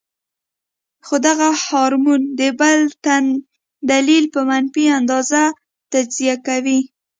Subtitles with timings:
[1.05, 3.25] خو دغه هارمون د بل تن
[3.91, 5.29] دليل پۀ منفي انداز
[5.91, 6.79] تجزيه کوي-